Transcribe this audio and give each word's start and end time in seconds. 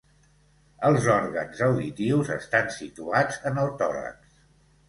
Els 0.89 1.09
òrgans 1.15 1.61
auditius 1.67 2.31
estan 2.37 2.73
situats 2.79 3.39
en 3.51 3.63
el 3.67 3.71
tòrax. 3.83 4.43